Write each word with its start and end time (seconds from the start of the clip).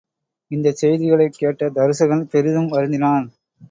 இந்தச் 0.51 0.75
செய்திகளைக் 0.75 1.37
கேட்ட 1.37 1.69
தருசகன் 1.69 2.25
பெரிதும் 2.25 2.71
வருந்தினான். 2.71 3.27